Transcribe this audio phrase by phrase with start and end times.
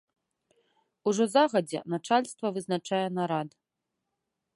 [1.11, 3.49] Ужо загадзя начальства вызначае нарад.